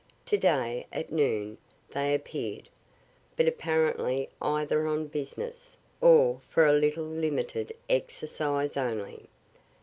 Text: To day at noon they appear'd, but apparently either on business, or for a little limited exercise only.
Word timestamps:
To 0.25 0.35
day 0.37 0.87
at 0.91 1.11
noon 1.11 1.59
they 1.91 2.15
appear'd, 2.15 2.69
but 3.37 3.47
apparently 3.47 4.29
either 4.41 4.87
on 4.87 5.05
business, 5.05 5.77
or 6.01 6.41
for 6.49 6.65
a 6.65 6.73
little 6.73 7.05
limited 7.05 7.71
exercise 7.87 8.77
only. 8.77 9.27